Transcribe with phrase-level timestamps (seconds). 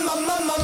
[0.00, 0.63] mama, mama.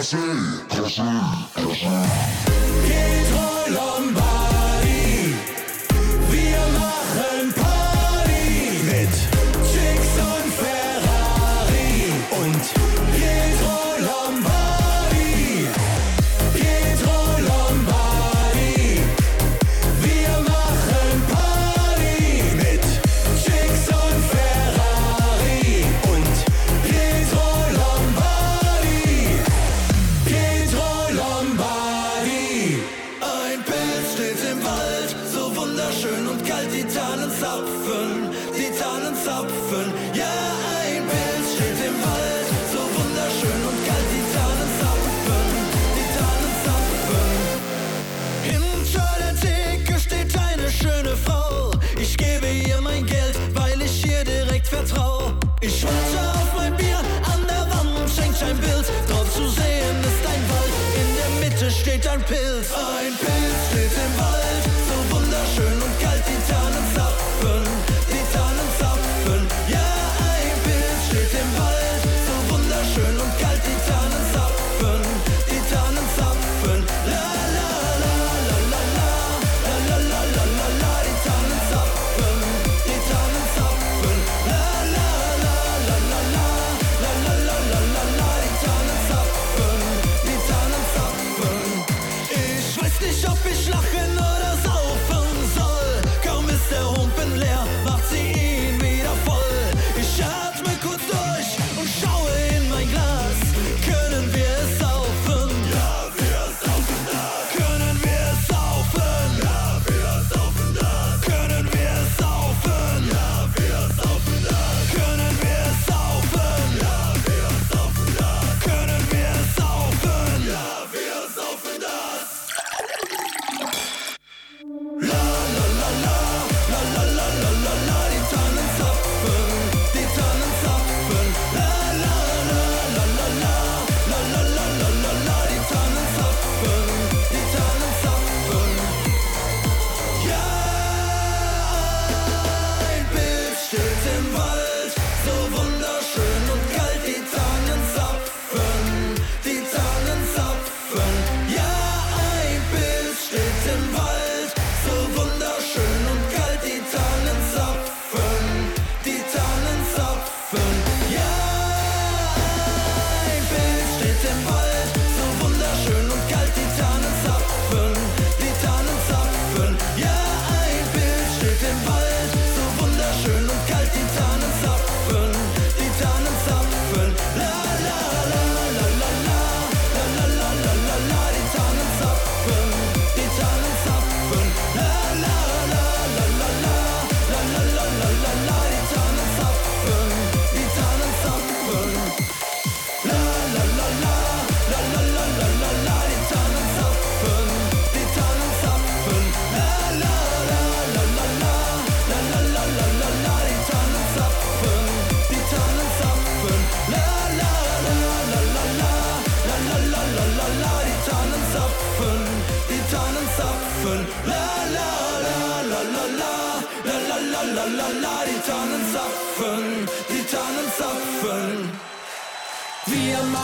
[0.00, 0.16] Kasse,
[0.70, 1.02] Kasse,
[1.54, 1.92] Kasse.
[2.86, 4.19] Geht heul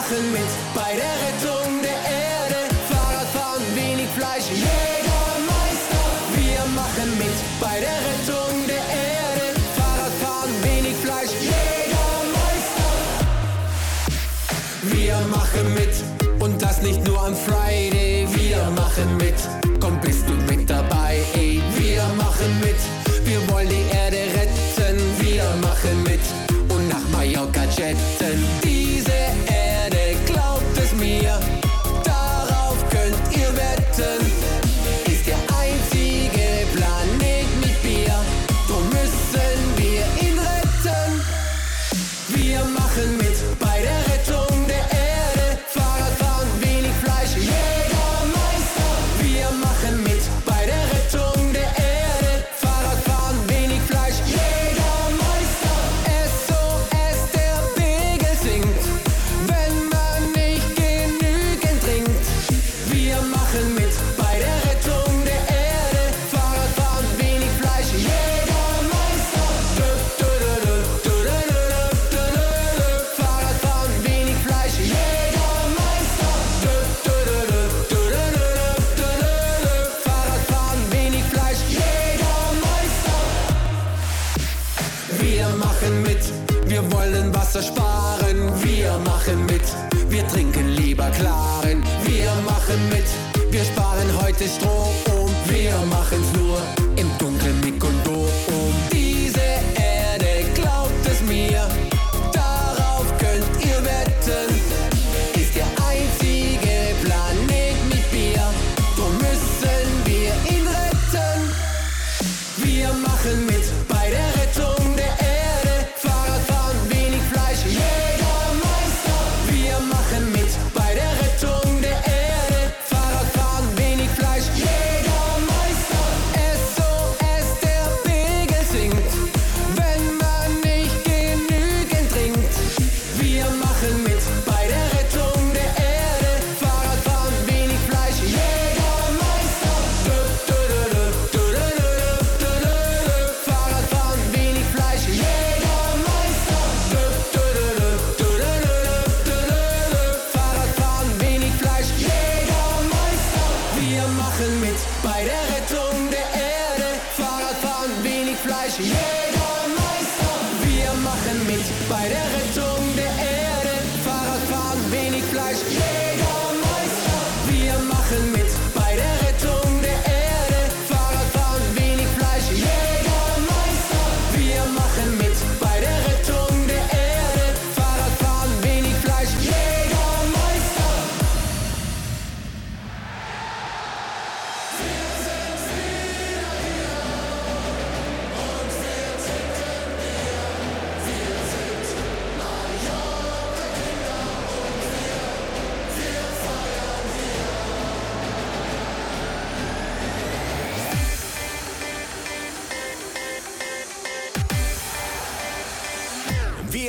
[0.07, 1.76] machen mit bei der Rettung.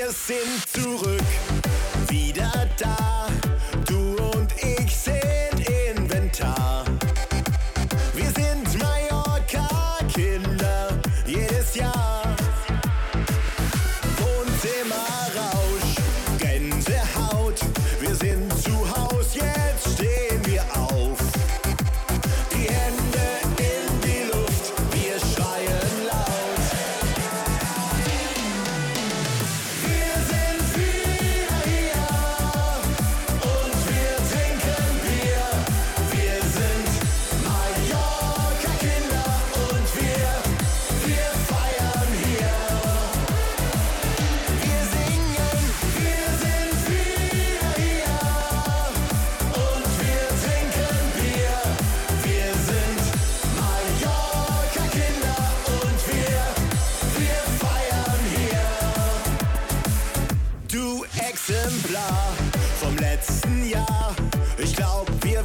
[0.07, 1.21] Wir sind zurück,
[2.07, 3.27] wieder da.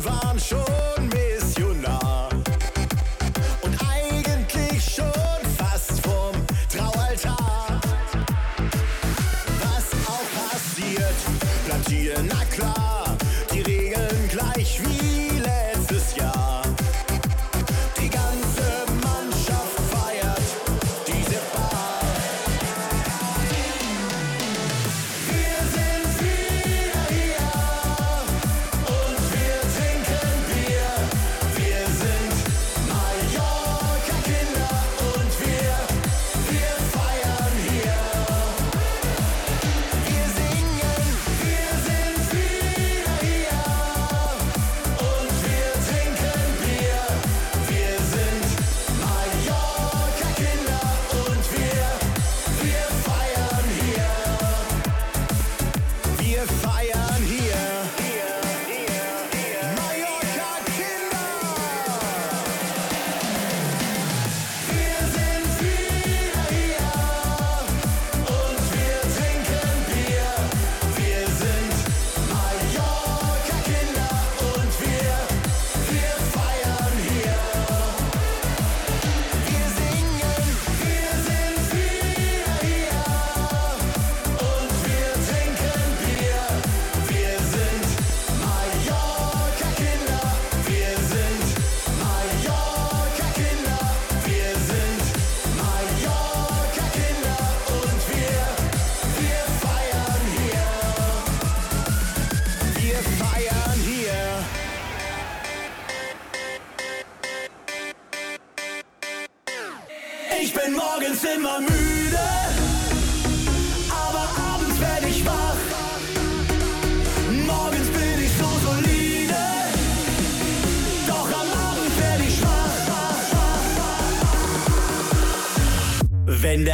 [0.04, 0.71] Wenn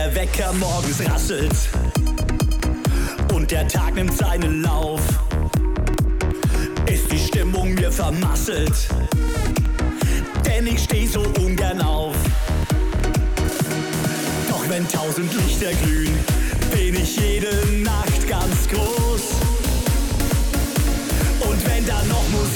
[0.09, 1.57] der Wecker morgens rasselt
[3.35, 5.01] und der Tag nimmt seinen Lauf,
[6.91, 8.73] ist die Stimmung mir vermasselt,
[10.47, 12.17] denn ich steh so ungern auf.
[14.49, 16.19] Doch wenn tausend Lichter glühen,
[16.71, 19.23] bin ich jede Nacht ganz groß.
[21.41, 22.48] Und wenn dann noch Musik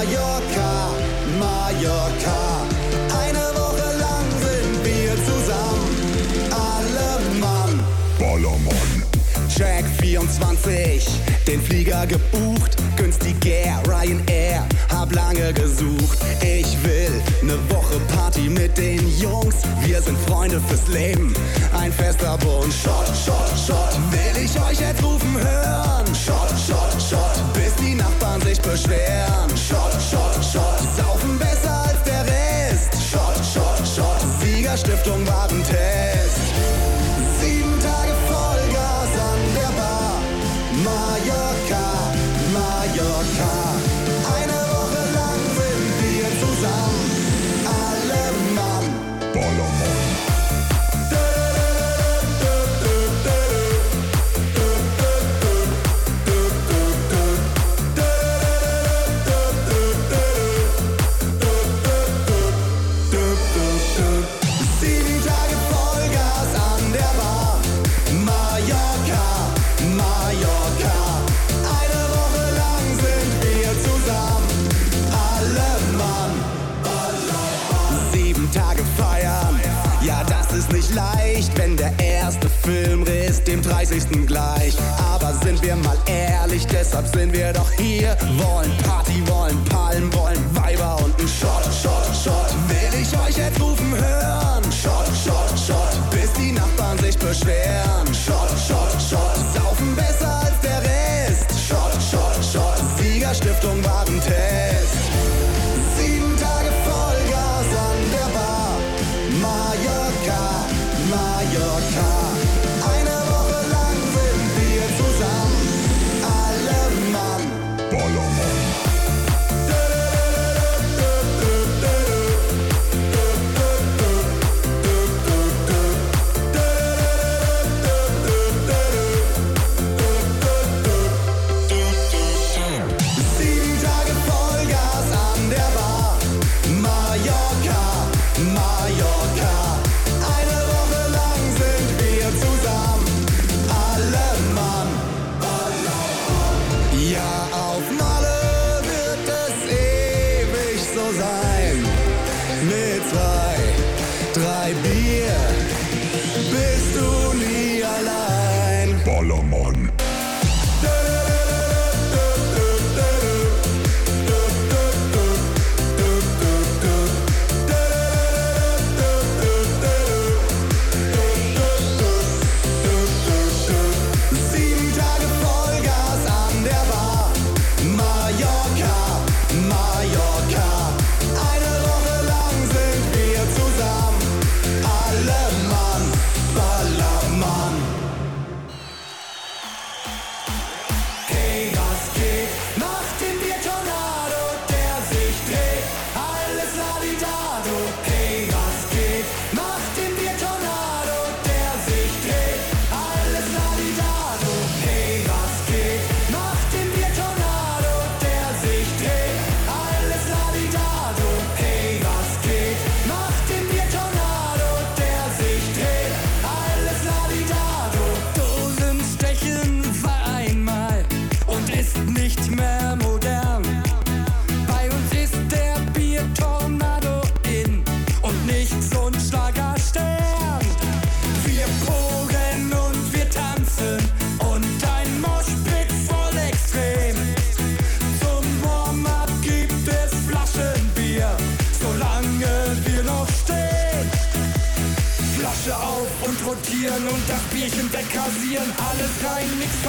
[0.00, 0.94] Mallorca,
[1.38, 2.62] Mallorca.
[3.22, 5.94] Eine Woche lang sind wir zusammen,
[6.50, 7.78] alle Mann.
[8.18, 9.02] Ballermann.
[9.54, 11.06] Check 24,
[11.46, 13.36] den Flieger gebucht, günstig
[13.86, 14.64] Ryanair
[15.10, 16.18] hab lange gesucht.
[16.42, 19.56] Ich will ne Woche Party mit den Jungs.
[19.82, 21.32] Wir sind Freunde fürs Leben.
[21.78, 22.72] Ein fester Bund.
[22.72, 23.94] Shot, Shot, Shot.
[24.10, 26.06] Will ich euch jetzt rufen hören?
[26.14, 27.54] Shot, Shot, Shot.
[27.54, 29.50] Bis die Nachbarn sich beschweren.
[29.50, 30.80] Shot, Shot, Shot.
[30.96, 32.94] Saufen besser als der Rest.
[33.10, 34.20] Shot, Shot, Shot.
[34.40, 35.99] Siegerstiftung Warentest.
[84.00, 84.76] wenigsten gleich.
[84.98, 88.16] Aber sind wir mal ehrlich, deshalb sind wir doch hier.
[88.38, 88.72] Wollen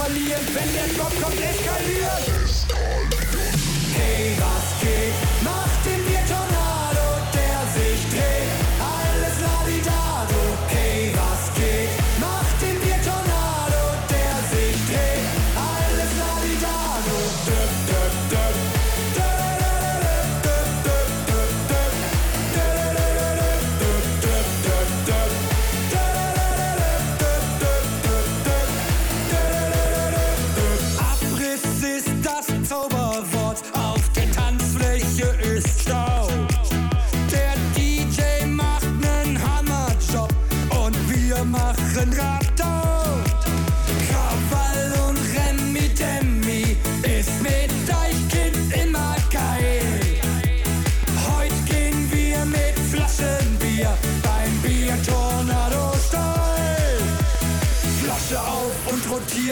[0.04, 2.26] verlieren, wenn der Drop kommt, eskaliert.
[3.94, 5.11] Hey, was geht?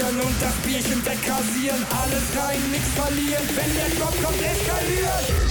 [0.09, 1.85] rasieren und das Bierchen wegrasieren.
[2.01, 3.43] Alles rein, nix verlieren.
[3.55, 5.48] Wenn der Job kommt, eskalieren.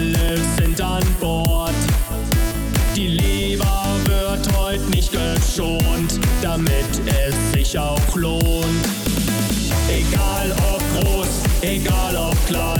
[0.00, 1.74] alle sind an Bord.
[2.96, 8.86] Die Leber wird heute nicht geschont, damit es sich auch lohnt.
[9.88, 11.28] Egal ob groß,
[11.62, 12.79] egal ob klein.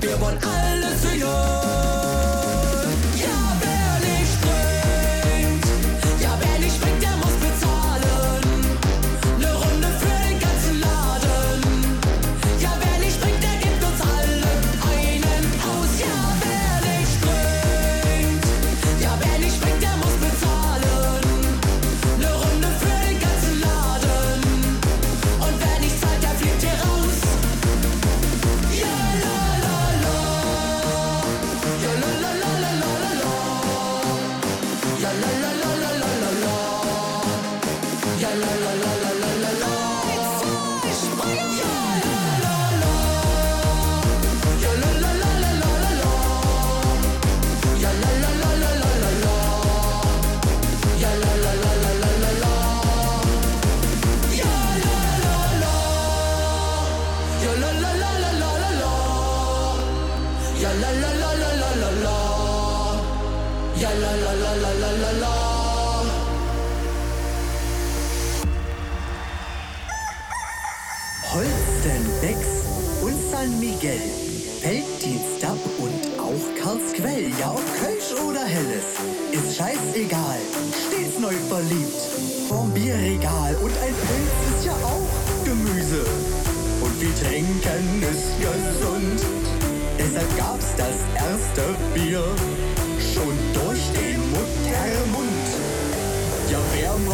[0.00, 0.49] Billboard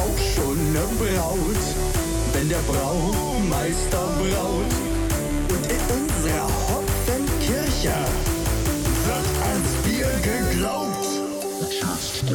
[0.06, 1.64] braucht schon ne Braut,
[2.32, 4.72] wenn der Braumeister braut?
[5.48, 7.96] Und in unserer Hopfenkirche
[9.06, 11.06] wird ans Bier geglaubt.
[11.82, 12.34] Eins, zwei,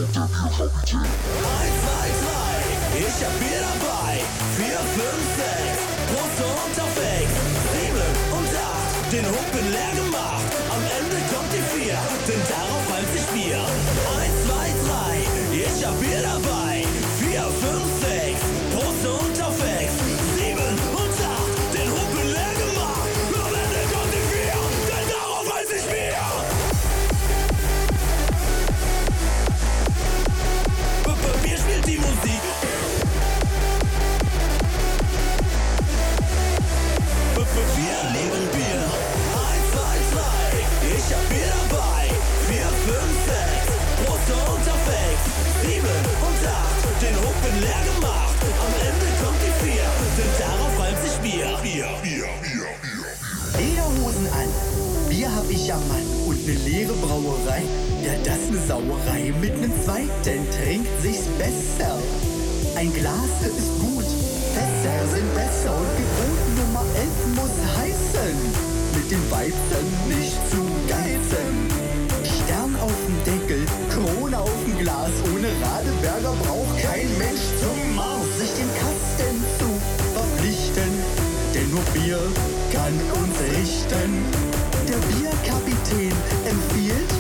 [2.21, 2.55] drei,
[2.97, 4.13] ich hab Bier dabei.
[4.57, 7.35] Vier, fünf, sechs, Prost unterwegs.
[7.73, 10.51] Sieben und acht, den Humpen leer gemacht.
[10.69, 13.63] Am Ende kommt die vier, denn darauf reimt sich Bier.
[14.19, 15.13] Eins, zwei, drei,
[15.53, 16.60] ich hab Bier dabei.
[17.61, 17.90] Vier,
[55.75, 57.63] Mann und ne leere Brauerei.
[58.03, 59.33] Ja, das ne Sauerei.
[59.39, 61.97] Mit nem zweiten trinkt sich's besser.
[62.75, 64.05] Ein Glas ist gut,
[64.55, 68.35] Fässer sind besser und Gebot Nummer 11 muss heißen.
[68.95, 71.51] Mit dem Weizen nicht zu geizen.
[72.23, 75.11] Stern auf dem Deckel, Krone auf dem Glas.
[75.33, 79.69] Ohne Radeberger braucht kein Mensch zum Mars sich dem Kasten zu
[80.13, 80.91] verpflichten.
[81.53, 82.19] Denn nur Bier
[82.73, 84.40] kann uns richten.
[85.31, 86.11] Der Bierkapitän
[86.45, 87.11] empfiehlt,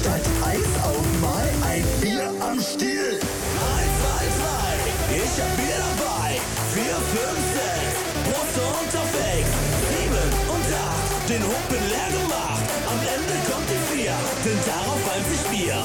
[0.00, 3.16] statt Eis auch mal ein Bier am Stiel.
[3.16, 4.72] Eins, zwei, drei,
[5.16, 6.40] ich hab Bier dabei.
[6.74, 7.96] Vier, fünf, sechs,
[8.26, 9.52] Prost unterwegs.
[9.88, 12.64] Sieben und acht, den Humpen leer gemacht.
[12.86, 15.80] Am Ende kommt die vier, denn darauf reimt sich Bier.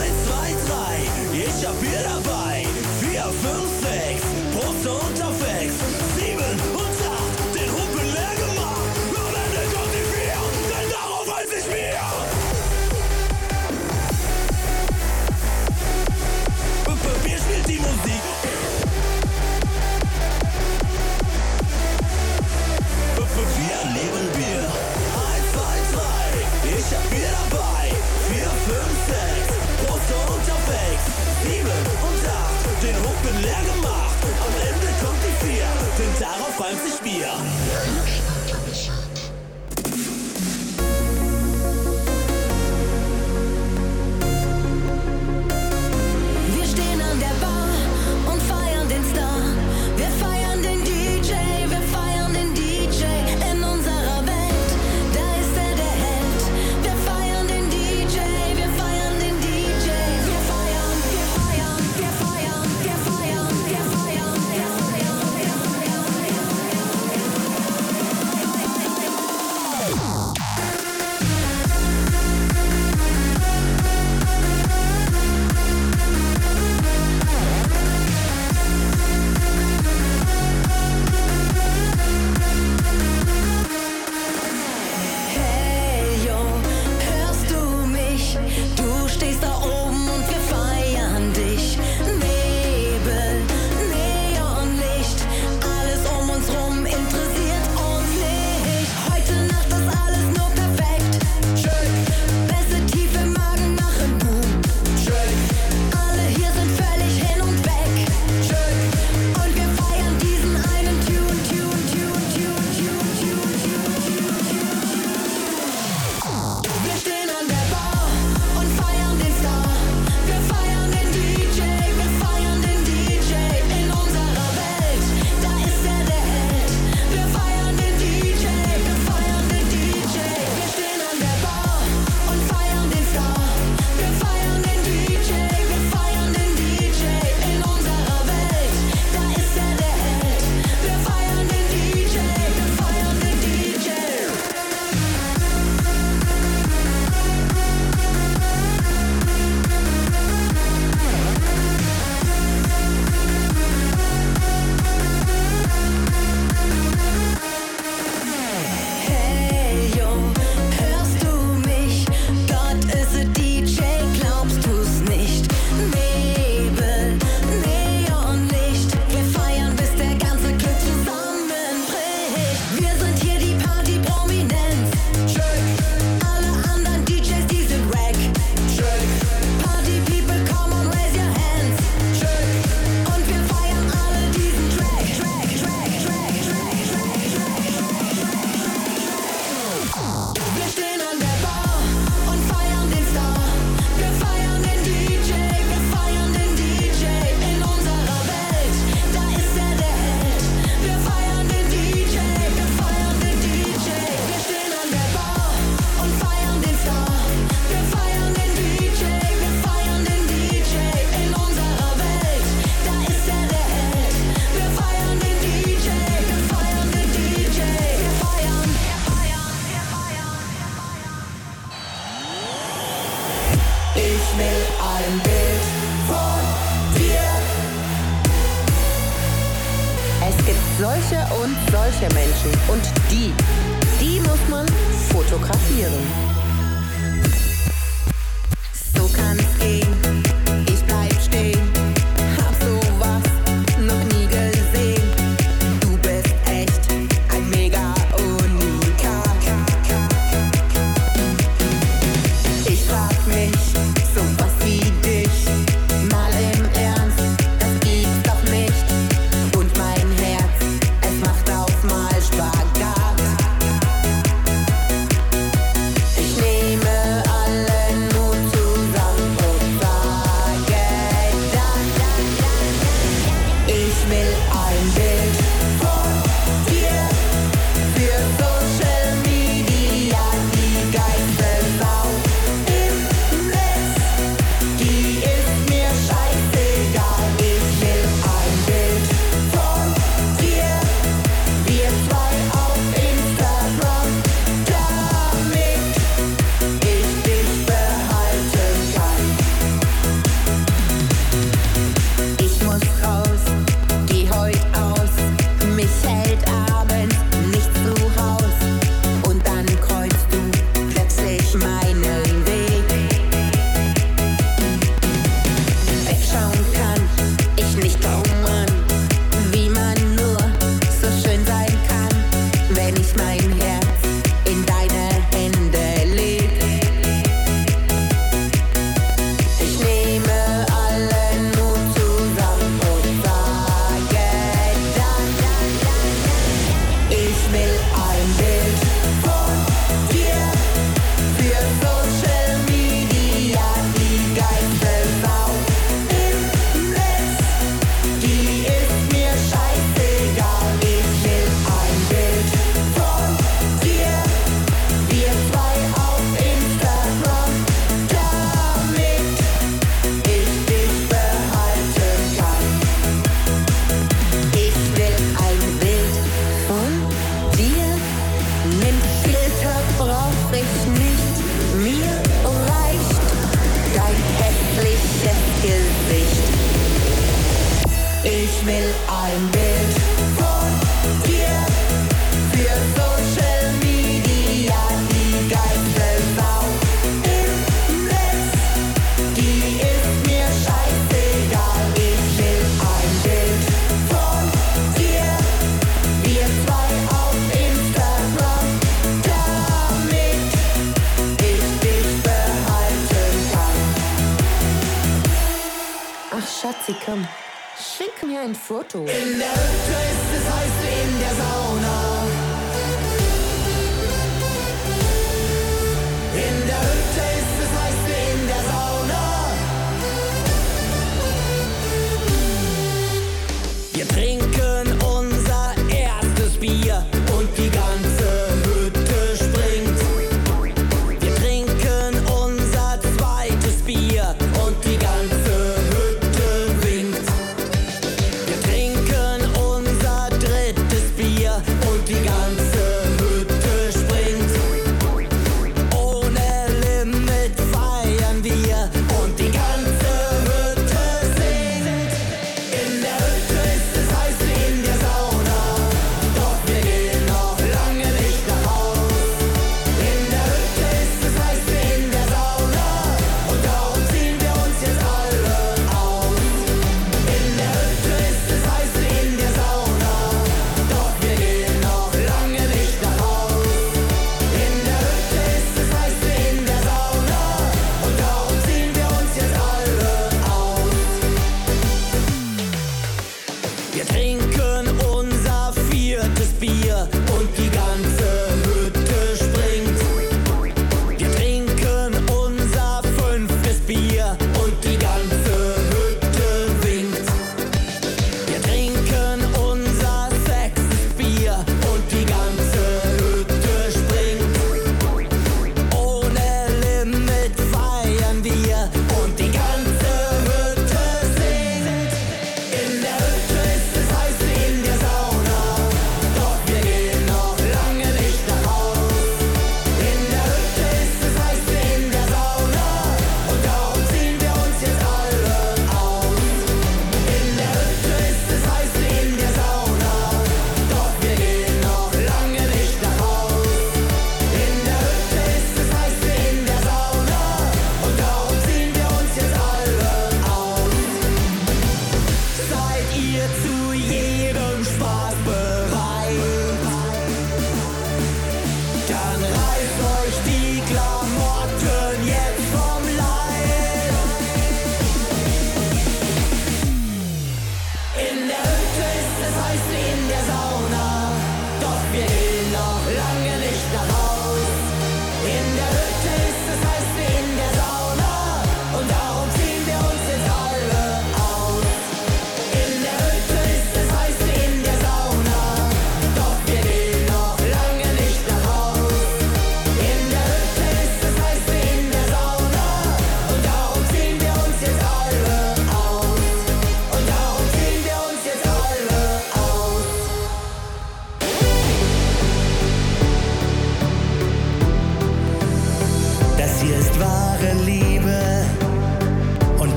[0.00, 0.96] Eins, zwei, drei,
[1.36, 2.64] ich hab Bier dabei.
[3.00, 5.12] Vier, fünf, sechs, Prost unterwegs.
[5.12, 5.61] Sieben
[24.02, 24.64] leben Bier.
[25.26, 26.26] Eins, zwei, drei,
[26.76, 27.84] ich hab Bier dabei.
[28.28, 29.48] Vier, fünf, sechs,
[29.82, 31.04] Prost unterwegs.
[31.42, 34.18] Sieben und acht, den Humpen leer gemacht.
[34.46, 37.32] Am Ende kommt die vier, denn darauf reimt sich Bier.